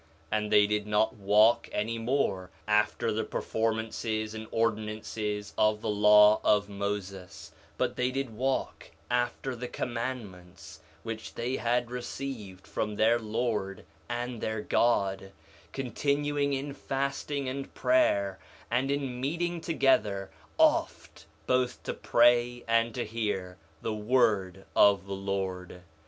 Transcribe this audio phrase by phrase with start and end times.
[0.31, 5.53] 4 Nephi 1:12 And they did not walk any more after the performances and ordinances
[5.59, 11.91] of the law of Moses; but they did walk after the commandments which they had
[11.91, 15.33] received from their Lord and their God,
[15.71, 18.39] continuing in fasting and prayer,
[18.71, 25.13] and in meeting together oft both to pray and to hear the word of the
[25.13, 25.83] Lord.